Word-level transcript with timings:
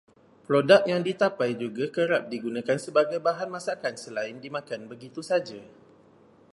Produk 0.49 0.81
yang 0.91 1.01
ditapai 1.07 1.51
juga 1.63 1.85
kerap 1.95 2.23
digunakan 2.33 2.73
sebagai 2.85 3.19
bahan 3.27 3.49
masakan 3.55 3.93
selain 4.03 4.35
dimakan 4.45 4.81
begitu 4.91 5.21
sahaja. 5.29 5.61